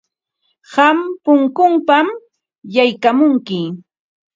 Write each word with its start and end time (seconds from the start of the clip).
Qam 0.73 0.97
punkunpam 1.23 2.07
yaykamunki. 2.75 3.59